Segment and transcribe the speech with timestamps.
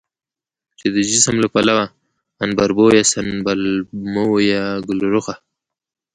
[0.79, 1.85] چې د جسم له پلوه
[2.43, 3.61] عنبربويه، سنبل
[4.13, 5.35] مويه، ګلرخه،